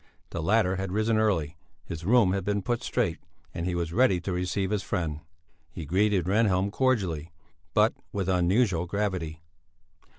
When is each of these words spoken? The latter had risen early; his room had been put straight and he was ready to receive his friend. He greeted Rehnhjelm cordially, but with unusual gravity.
The 0.31 0.41
latter 0.41 0.77
had 0.77 0.91
risen 0.91 1.19
early; 1.19 1.57
his 1.85 2.03
room 2.03 2.33
had 2.33 2.43
been 2.43 2.63
put 2.63 2.81
straight 2.81 3.19
and 3.53 3.67
he 3.67 3.75
was 3.75 3.93
ready 3.93 4.19
to 4.21 4.31
receive 4.33 4.71
his 4.71 4.81
friend. 4.81 5.19
He 5.69 5.85
greeted 5.85 6.25
Rehnhjelm 6.25 6.71
cordially, 6.71 7.31
but 7.75 7.93
with 8.11 8.27
unusual 8.27 8.87
gravity. 8.87 9.43